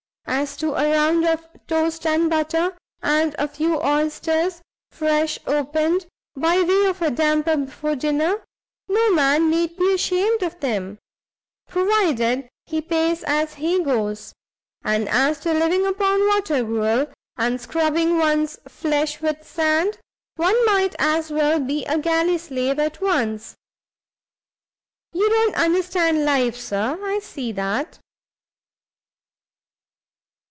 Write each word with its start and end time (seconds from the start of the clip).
as 0.33 0.55
to 0.57 0.73
a 0.73 0.89
round 0.89 1.23
of 1.25 1.45
toast 1.67 2.03
and 2.05 2.27
butter, 2.29 2.75
and 3.03 3.35
a 3.37 3.47
few 3.47 3.79
oysters, 3.83 4.59
fresh 4.89 5.37
opened, 5.45 6.07
by 6.35 6.59
way 6.63 6.85
of 6.87 6.99
a 7.01 7.11
damper 7.11 7.55
before 7.57 7.95
dinner, 7.95 8.41
no 8.87 9.11
man 9.13 9.49
need 9.51 9.75
be 9.77 9.93
ashamed 9.93 10.41
of 10.41 10.59
them, 10.61 10.97
provided 11.67 12.47
he 12.65 12.81
pays 12.81 13.23
as 13.25 13.55
he 13.55 13.83
goes: 13.83 14.33
and 14.83 15.07
as 15.09 15.39
to 15.41 15.53
living 15.53 15.85
upon 15.85 16.25
water 16.27 16.63
gruel, 16.63 17.07
and 17.37 17.61
scrubbing 17.61 18.17
one's 18.17 18.57
flesh 18.67 19.21
with 19.21 19.45
sand, 19.45 19.99
one 20.37 20.55
might 20.65 20.95
as 20.97 21.29
well 21.29 21.59
be 21.59 21.85
a 21.85 21.99
galley 21.99 22.37
slave 22.39 22.79
at 22.79 22.99
once. 22.99 23.53
You 25.13 25.29
don't 25.29 25.55
understand 25.55 26.25
life, 26.25 26.55
Sir, 26.55 26.97
I 27.03 27.19
see 27.19 27.51
that." 27.51 27.99